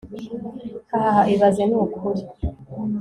hahahaha 0.91 1.21
ibaze 1.33 1.63
nukuri 1.69 2.23